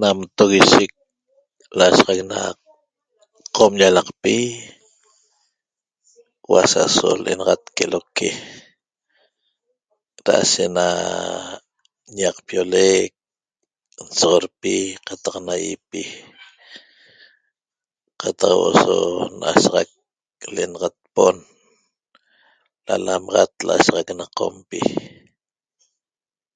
[0.00, 0.92] Nam toguishec
[1.78, 2.38] lashaxac na
[3.56, 4.36] qom llalaqpi
[6.46, 8.28] huaq asa'aso l'enaxat queloque
[10.24, 10.86] da'ashe na
[12.18, 13.10] ñaqpiolec
[14.08, 14.74] nsoxotpi
[15.06, 16.02] qataq na yipi
[18.20, 18.96] qataq huo'o so
[19.40, 19.88] nashaxac
[20.54, 21.36] l'enaxat npon
[22.86, 24.80] da lamaxat lashaxac na qompi